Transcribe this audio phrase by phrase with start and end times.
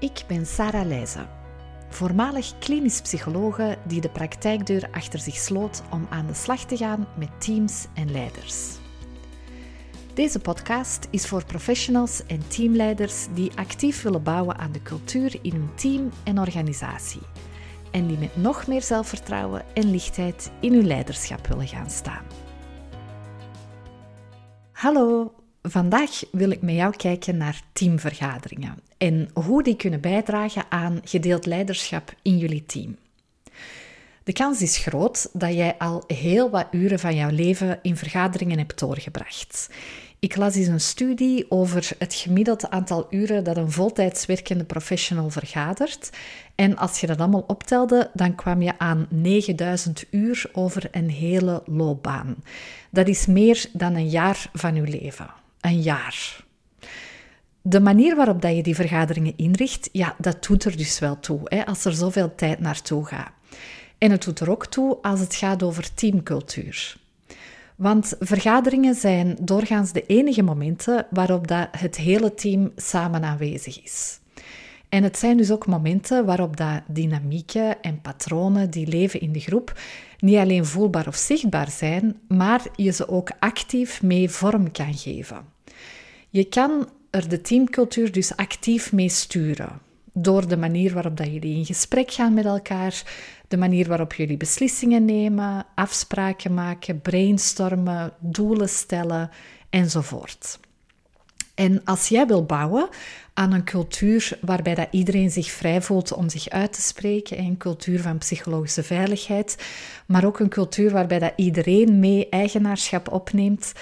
[0.00, 1.28] Ik ben Sarah Leijzen,
[1.88, 7.08] voormalig klinisch psychologe die de praktijkdeur achter zich sloot om aan de slag te gaan
[7.16, 8.76] met teams en leiders.
[10.14, 15.52] Deze podcast is voor professionals en teamleiders die actief willen bouwen aan de cultuur in
[15.52, 17.22] hun team en organisatie
[17.90, 22.24] en die met nog meer zelfvertrouwen en lichtheid in hun leiderschap willen gaan staan.
[24.72, 31.00] Hallo, vandaag wil ik met jou kijken naar teamvergaderingen en hoe die kunnen bijdragen aan
[31.04, 32.96] gedeeld leiderschap in jullie team.
[34.24, 38.58] De kans is groot dat jij al heel wat uren van jouw leven in vergaderingen
[38.58, 39.68] hebt doorgebracht.
[40.20, 45.30] Ik las eens een studie over het gemiddelde aantal uren dat een voltijds werkende professional
[45.30, 46.10] vergadert.
[46.54, 51.62] En als je dat allemaal optelde, dan kwam je aan 9000 uur over een hele
[51.66, 52.36] loopbaan.
[52.90, 55.30] Dat is meer dan een jaar van je leven.
[55.60, 56.46] Een jaar.
[57.68, 61.40] De manier waarop dat je die vergaderingen inricht, ja, dat doet er dus wel toe,
[61.44, 63.30] hè, als er zoveel tijd naartoe gaat.
[63.98, 66.96] En het doet er ook toe als het gaat over teamcultuur.
[67.76, 74.20] Want vergaderingen zijn doorgaans de enige momenten waarop dat het hele team samen aanwezig is.
[74.88, 79.40] En het zijn dus ook momenten waarop dat dynamieken en patronen die leven in de
[79.40, 79.80] groep
[80.18, 85.44] niet alleen voelbaar of zichtbaar zijn, maar je ze ook actief mee vorm kan geven.
[86.30, 89.80] Je kan er de teamcultuur dus actief mee sturen.
[90.12, 93.02] Door de manier waarop dat jullie in gesprek gaan met elkaar,
[93.48, 99.30] de manier waarop jullie beslissingen nemen, afspraken maken, brainstormen, doelen stellen
[99.70, 100.58] enzovoort.
[101.54, 102.88] En als jij wil bouwen
[103.34, 107.56] aan een cultuur waarbij dat iedereen zich vrij voelt om zich uit te spreken, een
[107.56, 109.56] cultuur van psychologische veiligheid,
[110.06, 113.72] maar ook een cultuur waarbij dat iedereen mee eigenaarschap opneemt,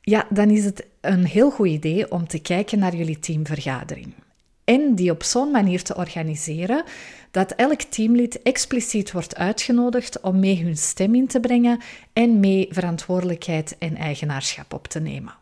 [0.00, 4.14] ja, dan is het een heel goed idee om te kijken naar jullie teamvergadering.
[4.64, 6.84] En die op zo'n manier te organiseren
[7.30, 11.80] dat elk teamlid expliciet wordt uitgenodigd om mee hun stem in te brengen
[12.12, 15.34] en mee verantwoordelijkheid en eigenaarschap op te nemen.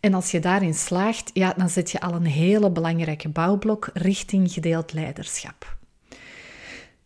[0.00, 4.52] En als je daarin slaagt, ja, dan zet je al een hele belangrijke bouwblok richting
[4.52, 5.76] gedeeld leiderschap.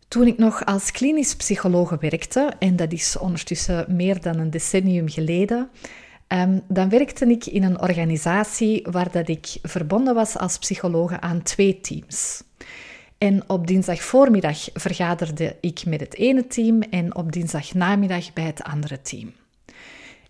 [0.07, 5.09] Toen ik nog als klinisch psycholoog werkte, en dat is ondertussen meer dan een decennium
[5.09, 5.69] geleden,
[6.27, 11.43] Um, dan werkte ik in een organisatie waar dat ik verbonden was als psycholoog aan
[11.43, 12.43] twee teams.
[13.17, 19.01] En op dinsdagvoormiddag vergaderde ik met het ene team en op dinsdagnamiddag bij het andere
[19.01, 19.33] team.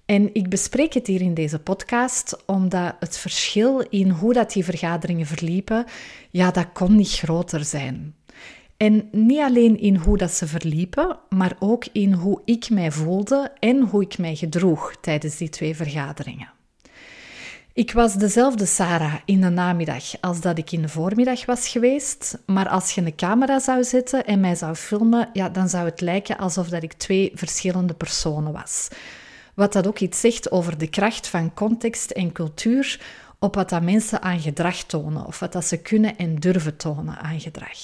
[0.06, 4.64] En ik bespreek het hier in deze podcast omdat het verschil in hoe dat die
[4.64, 5.86] vergaderingen verliepen,
[6.30, 8.16] ja, dat kon niet groter zijn.
[8.78, 13.52] En niet alleen in hoe dat ze verliepen, maar ook in hoe ik mij voelde
[13.60, 16.54] en hoe ik mij gedroeg tijdens die twee vergaderingen.
[17.74, 22.38] Ik was dezelfde Sarah in de namiddag als dat ik in de voormiddag was geweest,
[22.46, 26.02] maar als je een camera zou zetten en mij zou filmen, ja, dan zou het
[26.02, 28.88] lijken alsof dat ik twee verschillende personen was.
[29.54, 33.02] Wat dat ook iets zegt over de kracht van context en cultuur
[33.40, 37.18] op wat dat mensen aan gedrag tonen of wat dat ze kunnen en durven tonen
[37.18, 37.78] aan gedrag.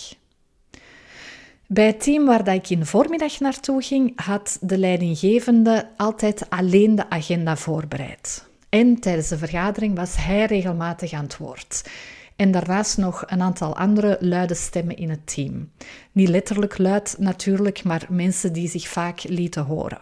[1.73, 6.95] Bij het team waar dat ik in voormiddag naartoe ging, had de leidinggevende altijd alleen
[6.95, 8.47] de agenda voorbereid.
[8.69, 11.89] En tijdens de vergadering was hij regelmatig aan het woord.
[12.35, 15.71] En daarnaast nog een aantal andere luide stemmen in het team.
[16.11, 20.01] Niet letterlijk luid natuurlijk, maar mensen die zich vaak lieten horen.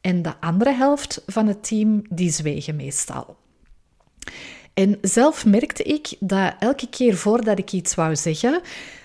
[0.00, 3.36] En de andere helft van het team, die zwegen meestal.
[4.74, 8.60] En zelf merkte ik dat elke keer voordat ik iets wou zeggen,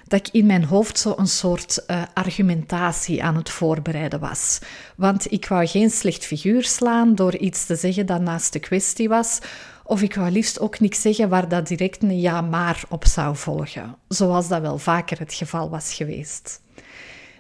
[0.10, 4.60] dat ik in mijn hoofd zo een soort uh, argumentatie aan het voorbereiden was.
[4.96, 9.10] Want ik wou geen slecht figuur slaan door iets te zeggen dat naast de kwestie
[9.10, 9.40] was,
[9.84, 13.36] of ik wou liefst ook niks zeggen waar dat direct een ja maar op zou
[13.36, 16.62] volgen, zoals dat wel vaker het geval was geweest.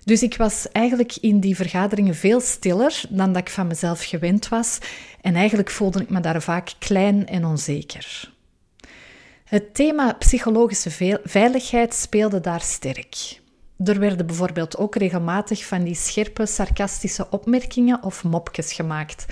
[0.03, 4.47] Dus ik was eigenlijk in die vergaderingen veel stiller dan dat ik van mezelf gewend
[4.47, 4.77] was
[5.21, 8.37] en eigenlijk voelde ik me daar vaak klein en onzeker.
[9.49, 13.41] Het thema psychologische veiligheid speelde daar sterk.
[13.83, 19.25] Er werden bijvoorbeeld ook regelmatig van die scherpe, sarcastische opmerkingen of mopjes gemaakt.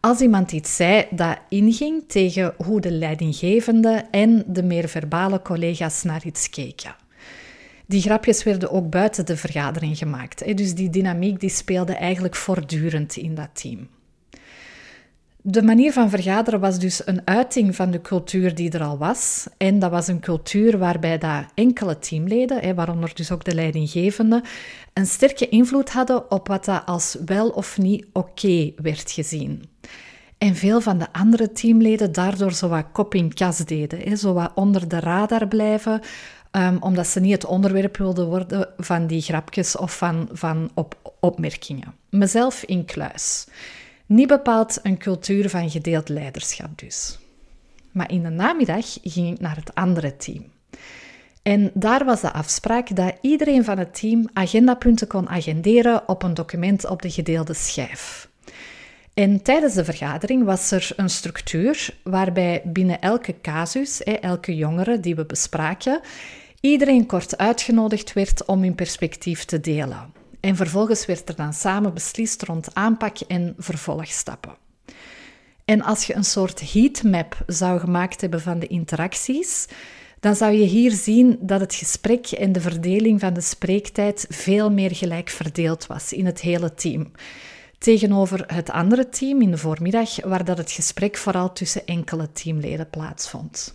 [0.00, 6.02] Als iemand iets zei dat inging tegen hoe de leidinggevende en de meer verbale collega's
[6.02, 6.96] naar iets keken.
[7.86, 10.56] Die grapjes werden ook buiten de vergadering gemaakt.
[10.56, 13.88] Dus die dynamiek die speelde eigenlijk voortdurend in dat team.
[15.46, 19.46] De manier van vergaderen was dus een uiting van de cultuur die er al was.
[19.56, 24.42] En dat was een cultuur waarbij dat enkele teamleden, waaronder dus ook de leidinggevende,
[24.92, 29.64] een sterke invloed hadden op wat dat als wel of niet oké werd gezien.
[30.38, 33.98] en veel van de andere teamleden daardoor zo wat kop in kas deden.
[33.98, 36.00] Hè, onder de radar blijven,
[36.52, 41.16] um, omdat ze niet het onderwerp wilden worden van die grapjes of van, van op,
[41.20, 41.94] opmerkingen.
[42.10, 43.46] Mezelf in kluis.
[44.06, 47.18] Niet bepaald een cultuur van gedeeld leiderschap dus.
[47.90, 50.44] Maar in de namiddag ging ik naar het andere team.
[51.42, 56.34] En daar was de afspraak dat iedereen van het team agendapunten kon agenderen op een
[56.34, 58.28] document op de gedeelde schijf.
[59.14, 65.14] En tijdens de vergadering was er een structuur waarbij binnen elke casus, elke jongere die
[65.14, 66.00] we bespraken,
[66.60, 70.23] iedereen kort uitgenodigd werd om hun perspectief te delen.
[70.44, 74.56] En vervolgens werd er dan samen beslist rond aanpak en vervolgstappen.
[75.64, 79.66] En als je een soort heatmap zou gemaakt hebben van de interacties,
[80.20, 84.70] dan zou je hier zien dat het gesprek en de verdeling van de spreektijd veel
[84.70, 87.10] meer gelijk verdeeld was in het hele team.
[87.78, 92.90] Tegenover het andere team in de voormiddag, waar dat het gesprek vooral tussen enkele teamleden
[92.90, 93.74] plaatsvond.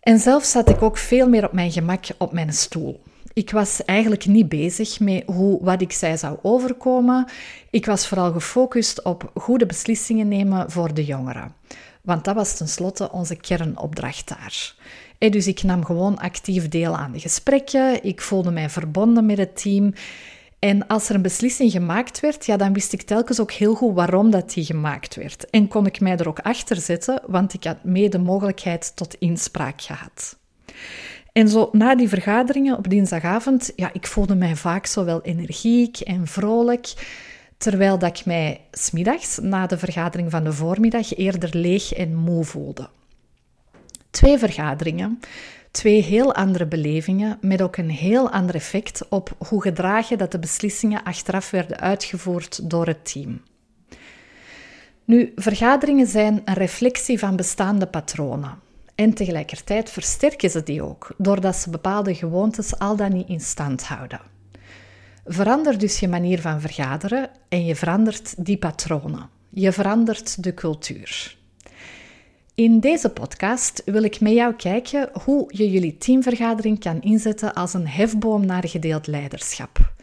[0.00, 3.02] En zelf zat ik ook veel meer op mijn gemak op mijn stoel.
[3.34, 7.26] Ik was eigenlijk niet bezig met hoe wat ik zei zou overkomen.
[7.70, 11.54] Ik was vooral gefocust op goede beslissingen nemen voor de jongeren.
[12.02, 14.74] Want dat was tenslotte onze kernopdracht daar.
[15.18, 18.04] En dus ik nam gewoon actief deel aan de gesprekken.
[18.04, 19.92] Ik voelde mij verbonden met het team.
[20.58, 23.94] En als er een beslissing gemaakt werd, ja, dan wist ik telkens ook heel goed
[23.94, 25.50] waarom dat die gemaakt werd.
[25.50, 29.14] En kon ik mij er ook achter zetten, want ik had mee de mogelijkheid tot
[29.18, 30.36] inspraak gehad.
[31.34, 36.00] En zo na die vergaderingen op dinsdagavond, ja, ik voelde mij vaak zo wel energiek
[36.00, 36.94] en vrolijk,
[37.58, 42.44] terwijl dat ik mij smiddags na de vergadering van de voormiddag eerder leeg en moe
[42.44, 42.88] voelde.
[44.10, 45.20] Twee vergaderingen,
[45.70, 50.38] twee heel andere belevingen, met ook een heel ander effect op hoe gedragen dat de
[50.38, 53.42] beslissingen achteraf werden uitgevoerd door het team.
[55.04, 58.63] Nu, vergaderingen zijn een reflectie van bestaande patronen.
[58.94, 63.84] En tegelijkertijd versterken ze die ook, doordat ze bepaalde gewoontes al dan niet in stand
[63.84, 64.20] houden.
[65.26, 69.28] Verander dus je manier van vergaderen en je verandert die patronen.
[69.48, 71.36] Je verandert de cultuur.
[72.54, 77.74] In deze podcast wil ik met jou kijken hoe je jullie teamvergadering kan inzetten als
[77.74, 79.93] een hefboom naar gedeeld leiderschap.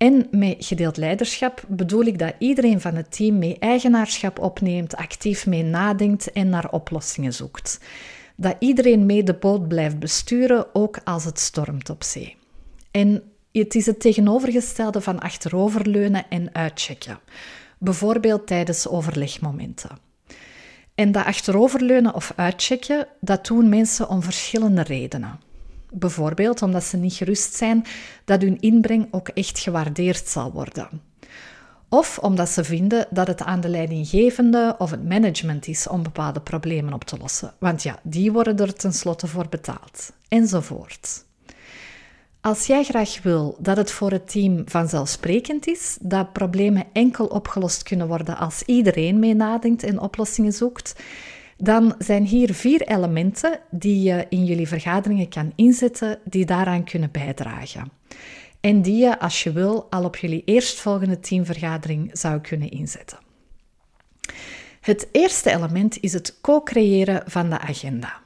[0.00, 5.46] En met gedeeld leiderschap bedoel ik dat iedereen van het team mee eigenaarschap opneemt, actief
[5.46, 7.80] mee nadenkt en naar oplossingen zoekt.
[8.36, 12.36] Dat iedereen mee de boot blijft besturen, ook als het stormt op zee.
[12.90, 17.18] En het is het tegenovergestelde van achteroverleunen en uitchecken,
[17.78, 19.98] bijvoorbeeld tijdens overlegmomenten.
[20.94, 25.48] En dat achteroverleunen of uitchecken, dat doen mensen om verschillende redenen.
[25.92, 27.84] Bijvoorbeeld omdat ze niet gerust zijn
[28.24, 30.88] dat hun inbreng ook echt gewaardeerd zal worden.
[31.88, 36.40] Of omdat ze vinden dat het aan de leidinggevende of het management is om bepaalde
[36.40, 37.54] problemen op te lossen.
[37.58, 40.12] Want ja, die worden er tenslotte voor betaald.
[40.28, 41.24] Enzovoort.
[42.40, 47.82] Als jij graag wil dat het voor het team vanzelfsprekend is dat problemen enkel opgelost
[47.82, 51.02] kunnen worden als iedereen mee nadenkt en oplossingen zoekt,
[51.60, 57.10] dan zijn hier vier elementen die je in jullie vergaderingen kan inzetten die daaraan kunnen
[57.10, 57.90] bijdragen.
[58.60, 63.18] En die je, als je wil, al op jullie eerstvolgende teamvergadering zou kunnen inzetten.
[64.80, 68.20] Het eerste element is het co-creëren van de agenda.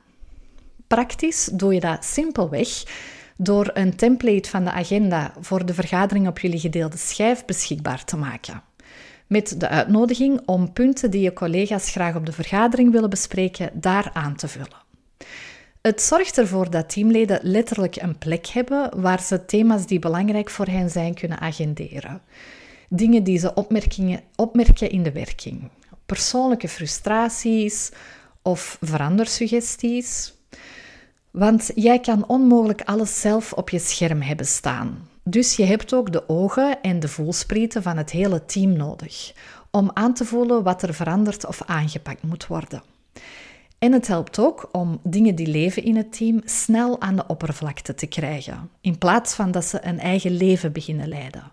[0.87, 2.69] Praktisch doe je dat simpelweg
[3.37, 8.17] door een template van de agenda voor de vergadering op jullie gedeelde schijf beschikbaar te
[8.17, 8.63] maken.
[9.35, 14.11] Met de uitnodiging om punten die je collega's graag op de vergadering willen bespreken, daar
[14.13, 14.83] aan te vullen.
[15.81, 20.67] Het zorgt ervoor dat teamleden letterlijk een plek hebben waar ze thema's die belangrijk voor
[20.67, 22.23] hen zijn kunnen agenderen.
[22.89, 23.55] Dingen die ze
[24.37, 25.71] opmerken in de werking.
[26.07, 27.91] Persoonlijke frustraties
[28.43, 30.35] of verandersuggesties.
[31.31, 35.09] Want jij kan onmogelijk alles zelf op je scherm hebben staan.
[35.25, 39.33] Dus je hebt ook de ogen en de voelsprieten van het hele team nodig
[39.71, 42.83] om aan te voelen wat er veranderd of aangepakt moet worden.
[43.79, 47.95] En het helpt ook om dingen die leven in het team snel aan de oppervlakte
[47.95, 51.53] te krijgen, in plaats van dat ze een eigen leven beginnen leiden.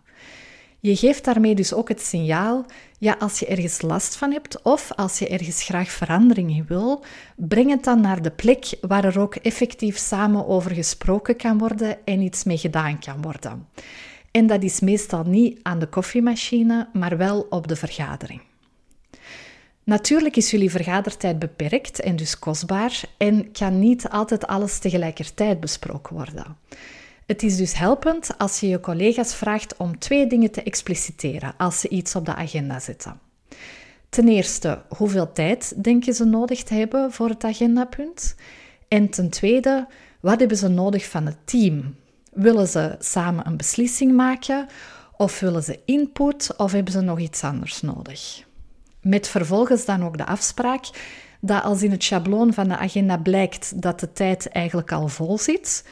[0.82, 2.66] Je geeft daarmee dus ook het signaal,
[2.98, 7.04] ja, als je ergens last van hebt of als je ergens graag verandering in wil,
[7.36, 12.06] breng het dan naar de plek waar er ook effectief samen over gesproken kan worden
[12.06, 13.68] en iets mee gedaan kan worden.
[14.32, 18.42] En dat is meestal niet aan de koffiemachine, maar wel op de vergadering.
[19.84, 26.16] Natuurlijk is jullie vergadertijd beperkt en dus kostbaar en kan niet altijd alles tegelijkertijd besproken
[26.16, 26.58] worden.
[27.32, 31.80] Het is dus helpend als je je collega's vraagt om twee dingen te expliciteren als
[31.80, 33.20] ze iets op de agenda zetten.
[34.10, 38.36] Ten eerste, hoeveel tijd denken ze nodig te hebben voor het agendapunt?
[38.88, 39.88] En ten tweede,
[40.20, 41.96] wat hebben ze nodig van het team?
[42.34, 44.68] Willen ze samen een beslissing maken?
[45.18, 46.54] Of willen ze input?
[46.58, 48.44] Of hebben ze nog iets anders nodig?
[49.02, 50.86] Met vervolgens dan ook de afspraak
[51.40, 55.38] dat als in het schabloon van de agenda blijkt dat de tijd eigenlijk al vol
[55.38, 55.84] zit,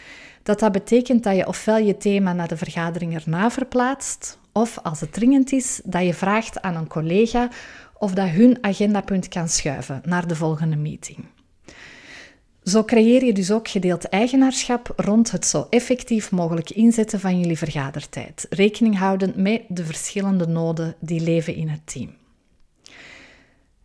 [0.43, 4.99] dat dat betekent dat je ofwel je thema naar de vergadering erna verplaatst, of als
[4.99, 7.49] het dringend is, dat je vraagt aan een collega
[7.97, 11.25] of dat hun agendapunt kan schuiven naar de volgende meeting.
[12.63, 17.57] Zo creëer je dus ook gedeeld eigenaarschap rond het zo effectief mogelijk inzetten van jullie
[17.57, 22.15] vergadertijd, rekening houdend met de verschillende noden die leven in het team.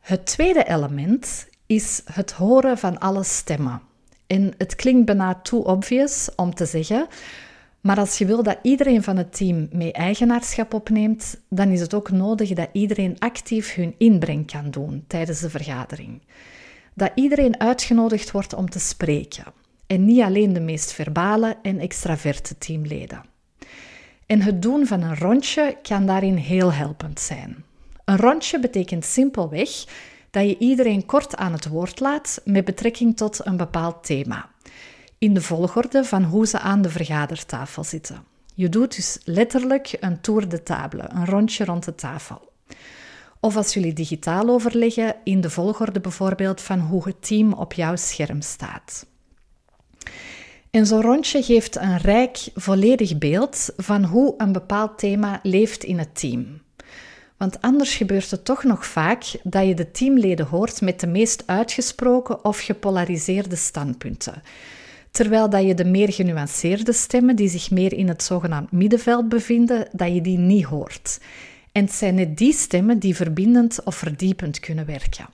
[0.01, 3.83] Het tweede element is het horen van alle stemmen.
[4.27, 7.07] En het klinkt bijna too obvious om te zeggen,
[7.81, 11.95] maar als je wil dat iedereen van het team mee eigenaarschap opneemt, dan is het
[11.95, 16.23] ook nodig dat iedereen actief hun inbreng kan doen tijdens de vergadering.
[16.95, 19.45] Dat iedereen uitgenodigd wordt om te spreken
[19.87, 23.25] en niet alleen de meest verbale en extraverte teamleden.
[24.27, 27.65] En het doen van een rondje kan daarin heel helpend zijn.
[28.05, 29.85] Een rondje betekent simpelweg
[30.35, 34.51] dat je iedereen kort aan het woord laat met betrekking tot een bepaald thema
[35.19, 38.25] in de volgorde van hoe ze aan de vergadertafel zitten.
[38.55, 42.53] Je doet dus letterlijk een tour de table, een rondje rond de tafel.
[43.41, 47.97] Of als jullie digitaal overleggen, in de volgorde bijvoorbeeld van hoe het team op jouw
[47.97, 49.07] scherm staat.
[50.71, 55.99] En zo'n rondje geeft een rijk, volledig beeld van hoe een bepaald thema leeft in
[55.99, 56.64] het team.
[57.37, 61.43] Want anders gebeurt het toch nog vaak dat je de teamleden hoort met de meest
[61.47, 64.43] uitgesproken of gepolariseerde standpunten
[65.15, 69.89] terwijl dat je de meer genuanceerde stemmen, die zich meer in het zogenaamd middenveld bevinden,
[69.93, 71.21] dat je die niet hoort.
[71.73, 75.29] En het zijn net die stemmen die verbindend of verdiepend kunnen werken.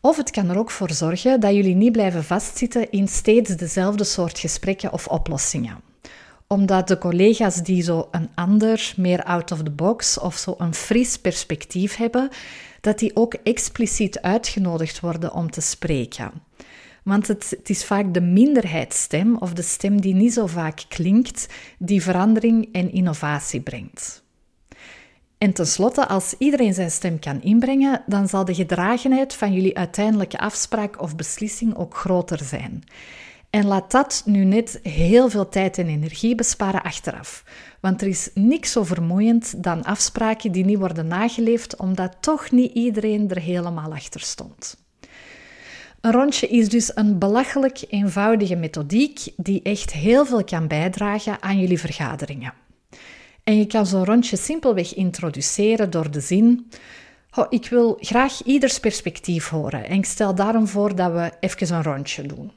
[0.00, 4.04] Of het kan er ook voor zorgen dat jullie niet blijven vastzitten in steeds dezelfde
[4.04, 5.80] soort gesprekken of oplossingen.
[6.48, 10.74] Omdat de collega's die zo een ander, meer out of the box of zo een
[10.74, 12.28] fris perspectief hebben,
[12.80, 16.30] dat die ook expliciet uitgenodigd worden om te spreken.
[17.02, 21.48] Want het, het, is vaak de minderheidsstem of de stem die niet zo vaak klinkt,
[21.78, 24.24] die verandering en innovatie brengt.
[25.38, 30.38] En tenslotte, als iedereen zijn stem kan inbrengen, dan zal de gedragenheid van jullie uiteindelijke
[30.38, 32.84] afspraak of beslissing ook groter zijn.
[33.50, 37.44] En laat dat nu net heel veel tijd en energie besparen achteraf.
[37.80, 42.72] Want er is niks zo vermoeiend dan afspraken die niet worden nageleefd, omdat toch niet
[42.72, 44.84] iedereen er helemaal achter stond.
[46.00, 51.60] Een rondje is dus een belachelijk eenvoudige methodiek die echt heel veel kan bijdragen aan
[51.60, 52.52] jullie vergaderingen.
[53.44, 56.70] En je kan zo'n rondje simpelweg introduceren door de zin:
[57.34, 61.74] oh, Ik wil graag ieders perspectief horen en ik stel daarom voor dat we even
[61.74, 62.52] een rondje doen.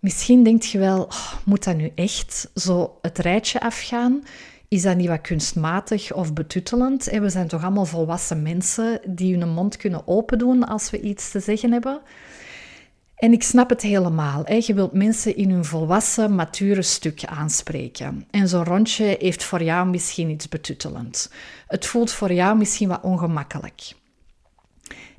[0.00, 4.22] Misschien denkt je wel: oh, moet dat nu echt zo het rijtje afgaan?
[4.68, 7.04] Is dat niet wat kunstmatig of betuttelend?
[7.04, 11.40] We zijn toch allemaal volwassen mensen die hun mond kunnen opendoen als we iets te
[11.40, 12.00] zeggen hebben?
[13.16, 14.42] En ik snap het helemaal.
[14.44, 14.60] Hè.
[14.66, 18.26] Je wilt mensen in hun volwassen, mature stuk aanspreken.
[18.30, 21.30] En zo'n rondje heeft voor jou misschien iets betuttelend.
[21.66, 23.92] Het voelt voor jou misschien wat ongemakkelijk.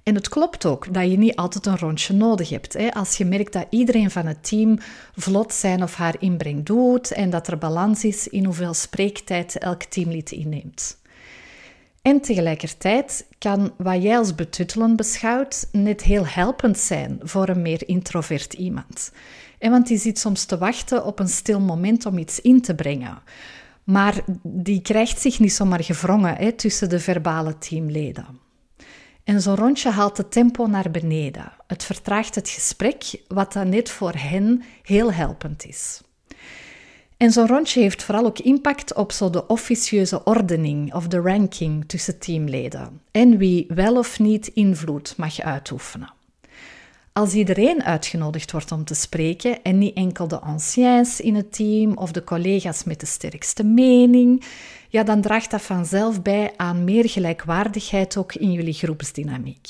[0.04, 2.74] En het klopt ook dat je niet altijd een rondje nodig hebt.
[2.74, 2.94] Hè?
[2.94, 4.78] Als je merkt dat iedereen van het team
[5.16, 9.84] vlot zijn of haar inbreng doet en dat er balans is in hoeveel spreektijd elk
[9.84, 11.00] teamlid inneemt.
[12.02, 17.88] En tegelijkertijd kan wat jij als betuttelend beschouwt net heel helpend zijn voor een meer
[17.88, 19.12] introvert iemand.
[19.60, 22.76] En want die zit soms te wachten op een stil moment om iets in te
[22.76, 23.22] brengen.
[23.84, 28.41] Maar die krijgt zich niet zomaar gevrongen hè, tussen de verbale teamleden.
[29.24, 31.52] En zo'n rondje haalt het tempo naar beneden.
[31.68, 36.02] Het vertraagt het gesprek, wat dan net voor hen heel helpend is.
[37.18, 41.84] En zo'n rondje heeft vooral ook impact op zo de officieuze ordening of de ranking
[41.88, 46.14] tussen teamleden en wie wel of niet invloed mag uitoefenen.
[47.14, 51.98] Als iedereen uitgenodigd wordt om te spreken en niet enkel de anciens in het team
[51.98, 54.44] of de collega's met de sterkste mening,
[54.92, 59.68] ja, dan draagt dat vanzelf bij aan meer gelijkwaardigheid ook in jullie groepsdynamiek.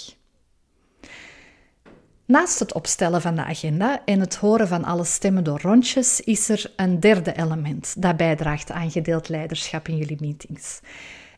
[2.25, 6.49] Naast het opstellen van de agenda en het horen van alle stemmen door rondjes is
[6.49, 10.79] er een derde element dat bijdraagt aan gedeeld leiderschap in jullie meetings.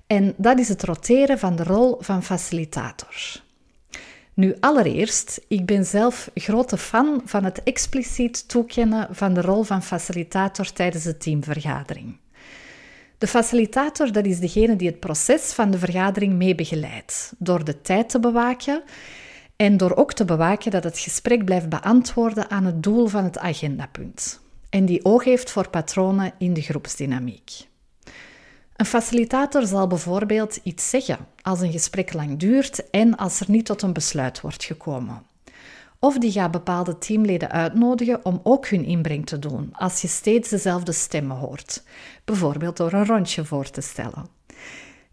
[0.07, 3.41] En dat is het roteren van de rol van facilitator.
[4.33, 9.83] Nu, allereerst, ik ben zelf grote fan van het expliciet toekennen van de rol van
[9.83, 12.21] facilitator tijdens de teamvergadering.
[13.24, 17.82] De facilitator dat is degene die het proces van de vergadering mee begeleidt, door de
[17.82, 18.84] tijd te bewaken
[19.56, 23.38] en door ook te bewaken dat het gesprek blijft beantwoorden aan het doel van het
[23.38, 24.42] agendapunt.
[24.70, 27.51] En die oog heeft voor patronen in de groepsdynamiek.
[28.75, 33.65] Een facilitator zal bijvoorbeeld iets zeggen als een gesprek lang duurt en als er niet
[33.65, 35.32] tot een besluit wordt gekomen.
[36.03, 40.50] Of die gaat bepaalde teamleden uitnodigen om ook hun inbreng te doen als je steeds
[40.50, 41.83] dezelfde stemmen hoort,
[42.25, 44.27] bijvoorbeeld door een rondje voor te stellen.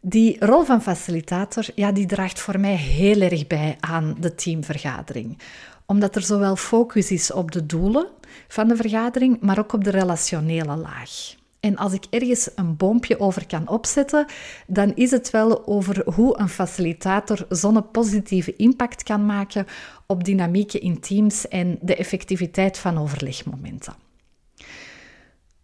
[0.01, 5.39] Die rol van facilitator, ja, die draagt voor mij heel erg bij aan de teamvergadering,
[5.87, 8.07] omdat er zowel focus is op de doelen
[8.49, 11.39] van de vergadering, maar ook op de relationele laag.
[11.61, 14.27] En als ik ergens een boompje over kan opzetten,
[14.67, 19.67] dan is het wel over hoe een facilitator zo'n positieve impact kan maken
[20.07, 23.95] op dynamieken in teams en de effectiviteit van overlegmomenten.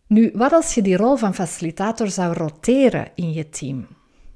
[0.07, 3.87] Nu, wat als je die rol van facilitator zou roteren in je team?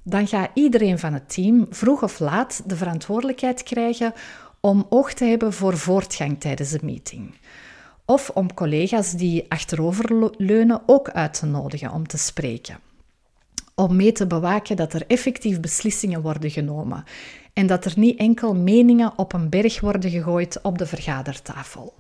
[0.03, 4.13] Dan gaat iedereen van het team vroeg of laat de verantwoordelijkheid krijgen
[4.61, 7.35] om oog te hebben voor voortgang tijdens de meeting.
[8.11, 12.79] Of om collega's die achteroverleunen ook uit te nodigen om te spreken.
[13.75, 17.05] Om mee te bewaken dat er effectief beslissingen worden genomen
[17.53, 21.95] en dat er niet enkel meningen op een berg worden gegooid op de vergadertafel.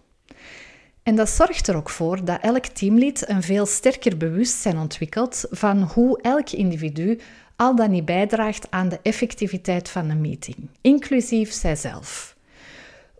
[1.02, 5.82] En dat zorgt er ook voor dat elk teamlid een veel sterker bewustzijn ontwikkelt van
[5.82, 7.20] hoe elk individu
[7.56, 12.38] al dan niet bijdraagt aan de effectiviteit van een meeting, inclusief zijzelf.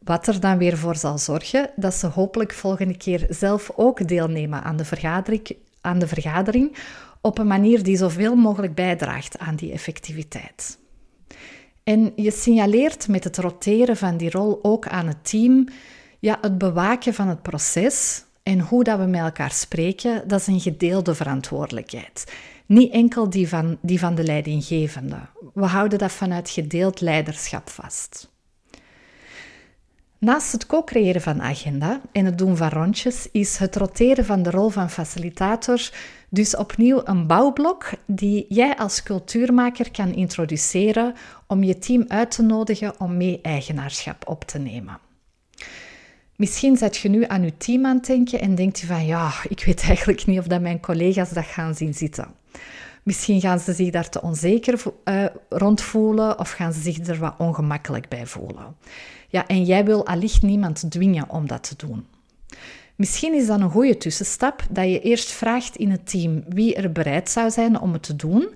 [0.05, 4.63] Wat er dan weer voor zal zorgen dat ze hopelijk volgende keer zelf ook deelnemen
[4.63, 6.77] aan de vergadering, aan de vergadering
[7.21, 10.79] op een manier die zoveel mogelijk bijdraagt aan die effectiviteit.
[11.85, 15.69] En je signaleert met het roteren van die rol ook aan het team
[16.19, 20.47] ja, het bewaken van het proces en hoe dat we met elkaar spreken, dat is
[20.47, 22.33] een gedeelde verantwoordelijkheid.
[22.67, 25.19] Niet enkel die van, die van de leidinggevende.
[25.55, 28.31] We houden dat vanuit gedeeld leiderschap vast.
[30.21, 34.51] Naast het co-creëren van agenda en het doen van rondjes is het roteren van de
[34.51, 35.91] rol van facilitator
[36.29, 41.15] dus opnieuw een bouwblok die jij als cultuurmaker kan introduceren
[41.47, 44.99] om je team uit te nodigen om mee eigenaarschap op te nemen.
[46.37, 49.33] Misschien zet je nu aan je team aan het denken en denkt je van ja,
[49.49, 52.29] ik weet eigenlijk niet of dat mijn collega's dat gaan zien zitten.
[53.03, 57.19] Misschien gaan ze zich daar te onzeker uh, rond voelen of gaan ze zich er
[57.19, 58.77] wat ongemakkelijk bij voelen.
[59.31, 62.07] Ja, en jij wil allicht niemand dwingen om dat te doen.
[62.95, 66.93] Misschien is dat een goede tussenstap dat je eerst vraagt in het team wie er
[66.93, 68.49] bereid zou zijn om het te doen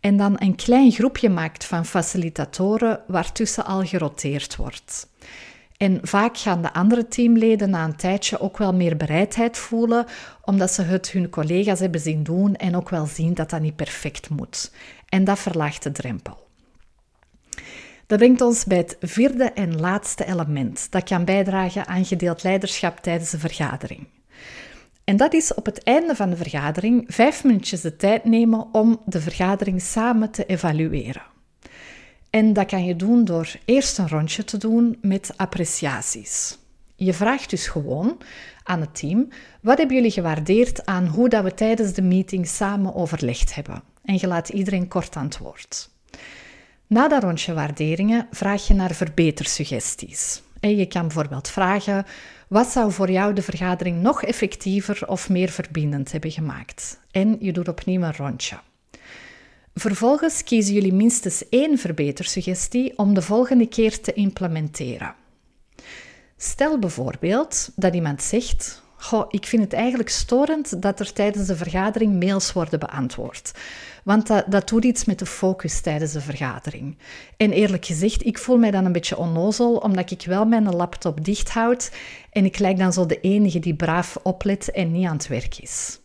[0.00, 5.08] en dan een klein groepje maakt van facilitatoren waartussen al geroteerd wordt.
[5.76, 10.06] En vaak gaan de andere teamleden na een tijdje ook wel meer bereidheid voelen,
[10.44, 13.76] omdat ze het hun collega's hebben zien doen en ook wel zien dat dat niet
[13.76, 14.72] perfect moet.
[15.08, 16.47] En dat verlaagt de drempel.
[18.08, 22.98] Dat brengt ons bij het vierde en laatste element dat kan bijdragen aan gedeeld leiderschap
[22.98, 24.06] tijdens de vergadering.
[25.04, 29.00] En dat is op het einde van de vergadering vijf minuutjes de tijd nemen om
[29.06, 31.22] de vergadering samen te evalueren.
[32.30, 36.58] En dat kan je doen door eerst een rondje te doen met appreciaties.
[36.96, 38.18] Je vraagt dus gewoon
[38.62, 39.28] aan het team:
[39.60, 43.82] wat hebben jullie gewaardeerd aan hoe dat we tijdens de meeting samen overlegd hebben?
[44.04, 45.90] En je laat iedereen kort antwoord.
[46.88, 50.42] Na dat rondje waarderingen vraag je naar verbetersuggesties.
[50.60, 52.06] En je kan bijvoorbeeld vragen:
[52.48, 57.00] wat zou voor jou de vergadering nog effectiever of meer verbindend hebben gemaakt?
[57.10, 58.58] En je doet opnieuw een rondje.
[59.74, 65.14] Vervolgens kiezen jullie minstens één verbetersuggestie om de volgende keer te implementeren.
[66.36, 71.56] Stel bijvoorbeeld dat iemand zegt: Goh, ik vind het eigenlijk storend dat er tijdens de
[71.56, 73.52] vergadering mails worden beantwoord.
[74.04, 76.98] Want dat, dat doet iets met de focus tijdens de vergadering.
[77.36, 81.24] En eerlijk gezegd, ik voel mij dan een beetje onnozel, omdat ik wel mijn laptop
[81.24, 81.90] dicht houd
[82.30, 85.58] en ik lijk dan zo de enige die braaf oplet en niet aan het werk
[85.58, 86.00] is.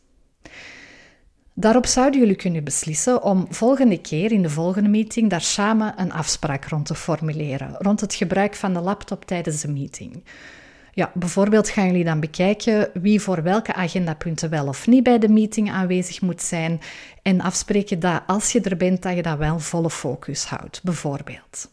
[1.54, 6.12] Daarop zouden jullie kunnen beslissen om volgende keer in de volgende meeting daar samen een
[6.12, 10.24] afspraak rond te formuleren, rond het gebruik van de laptop tijdens de meeting.
[10.96, 15.30] Ja, bijvoorbeeld gaan jullie dan bekijken wie voor welke agendapunten wel of niet bij de
[15.30, 16.82] meeting aanwezig moet zijn
[17.22, 21.72] en afspreken dat als je er bent, dat je dat wel volle focus houdt, bijvoorbeeld.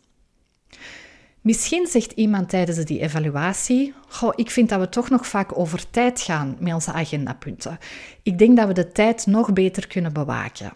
[1.40, 5.90] Misschien zegt iemand tijdens die evaluatie: Goh, ik vind dat we toch nog vaak over
[5.90, 7.78] tijd gaan met onze agendapunten.
[8.22, 10.72] Ik denk dat we de tijd nog beter kunnen bewaken.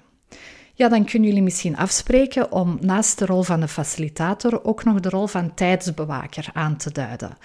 [0.76, 5.00] Ja, dan kunnen jullie misschien afspreken om naast de rol van de facilitator ook nog
[5.00, 7.36] de rol van tijdsbewaker aan te duiden.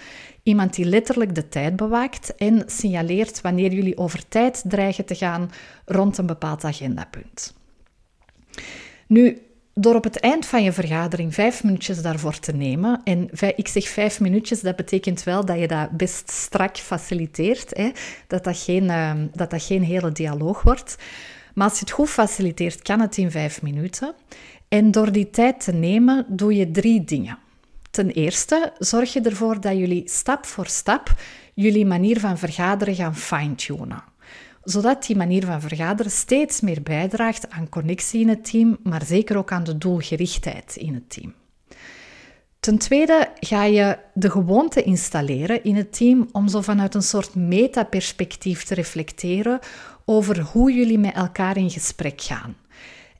[0.42, 5.50] Iemand die letterlijk de tijd bewaakt en signaleert wanneer jullie over tijd dreigen te gaan
[5.84, 7.54] rond een bepaald agendapunt.
[9.06, 9.42] Nu,
[9.74, 13.88] door op het eind van je vergadering vijf minuutjes daarvoor te nemen, en ik zeg
[13.88, 17.90] vijf minuutjes, dat betekent wel dat je dat best strak faciliteert, hè?
[18.26, 20.96] Dat, dat, geen, ehm, dat dat geen hele dialoog wordt.
[21.60, 24.14] Als je het goed faciliteert, kan het in vijf minuten.
[24.68, 27.38] En door die tijd te nemen, doe je drie dingen.
[27.90, 31.14] Ten eerste, zorg je ervoor dat jullie stap voor stap
[31.54, 34.02] jullie manier van vergaderen gaan fine-tunen
[34.62, 39.36] zodat die manier van vergaderen steeds meer bijdraagt aan connectie in het team, maar zeker
[39.36, 41.34] ook aan de doelgerichtheid in het team.
[42.60, 47.34] Ten tweede ga je de gewoonte installeren in het team om zo vanuit een soort
[47.34, 49.58] metaperspectief te reflecteren
[50.10, 52.56] over hoe jullie met elkaar in gesprek gaan.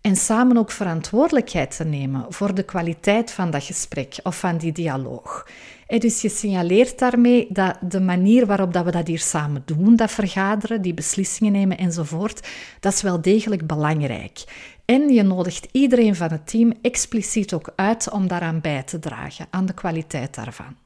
[0.00, 4.72] En samen ook verantwoordelijkheid te nemen voor de kwaliteit van dat gesprek of van die
[4.72, 5.46] dialoog.
[5.86, 10.10] Dus je signaleert daarmee dat de manier waarop dat we dat hier samen doen, dat
[10.10, 12.48] vergaderen, die beslissingen nemen enzovoort,
[12.80, 14.44] dat is wel degelijk belangrijk.
[14.84, 19.46] En je nodigt iedereen van het team expliciet ook uit om daaraan bij te dragen,
[19.50, 20.76] aan de kwaliteit daarvan.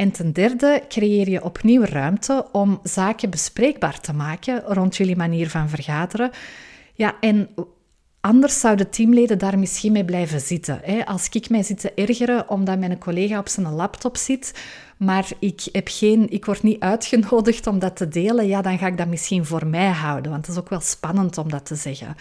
[0.00, 5.50] En ten derde creëer je opnieuw ruimte om zaken bespreekbaar te maken rond jullie manier
[5.50, 6.30] van vergaderen.
[6.94, 7.48] Ja, en
[8.20, 11.04] Anders zouden teamleden daar misschien mee blijven zitten.
[11.04, 14.54] Als ik mij zit te ergeren omdat mijn collega op zijn laptop zit,
[14.96, 18.86] maar ik, heb geen, ik word niet uitgenodigd om dat te delen, ja, dan ga
[18.86, 20.30] ik dat misschien voor mij houden.
[20.30, 22.16] Want het is ook wel spannend om dat te zeggen.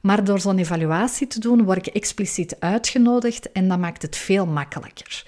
[0.00, 4.46] Maar door zo'n evaluatie te doen, word ik expliciet uitgenodigd en dat maakt het veel
[4.46, 5.24] makkelijker.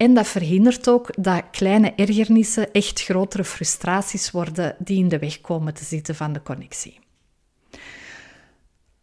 [0.00, 5.40] En dat verhindert ook dat kleine ergernissen echt grotere frustraties worden die in de weg
[5.40, 6.98] komen te zitten van de connectie.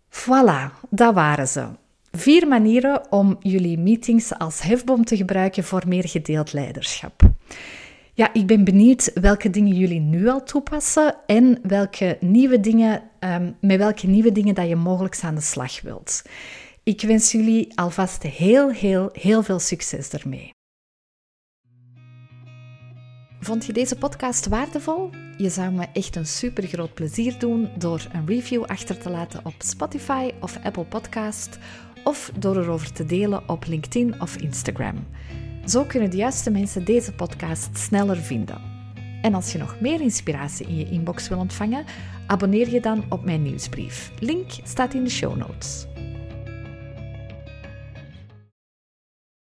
[0.09, 1.67] Voilà, dat waren ze.
[2.11, 7.21] Vier manieren om jullie meetings als hefboom te gebruiken voor meer gedeeld leiderschap.
[8.13, 13.55] Ja, ik ben benieuwd welke dingen jullie nu al toepassen en welke nieuwe dingen, um,
[13.61, 16.21] met welke nieuwe dingen dat je mogelijk aan de slag wilt.
[16.83, 20.55] Ik wens jullie alvast heel, heel, heel veel succes ermee.
[23.39, 25.09] Vond je deze podcast waardevol?
[25.37, 29.39] Je zou me echt een super groot plezier doen door een review achter te laten
[29.43, 31.57] op Spotify of Apple Podcast
[32.03, 35.07] of door erover te delen op LinkedIn of Instagram.
[35.65, 38.61] Zo kunnen de juiste mensen deze podcast sneller vinden.
[39.21, 41.85] En als je nog meer inspiratie in je inbox wil ontvangen,
[42.27, 44.11] abonneer je dan op mijn nieuwsbrief.
[44.19, 45.87] Link staat in de show notes.